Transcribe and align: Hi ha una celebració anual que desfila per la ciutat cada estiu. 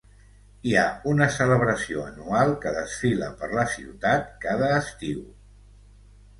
Hi 0.69 0.71
ha 0.79 0.85
una 1.11 1.27
celebració 1.35 2.07
anual 2.13 2.55
que 2.65 2.73
desfila 2.79 3.29
per 3.43 3.53
la 3.61 3.69
ciutat 3.77 4.29
cada 4.49 4.73
estiu. 4.83 5.25